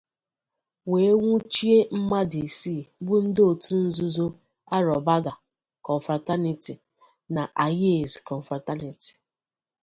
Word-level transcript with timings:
wee 0.91 1.11
nwụchie 1.19 1.77
mmadụ 1.97 2.37
isii 2.49 2.81
bụ 3.05 3.15
ndị 3.25 3.41
otu 3.51 3.71
nzuzo 3.85 4.25
'Aro 4.69 4.95
Bagger 5.07 5.37
Confraternity' 5.87 6.81
na 7.35 7.41
'Ayes 7.51 8.11
Confraternity' 8.29 9.15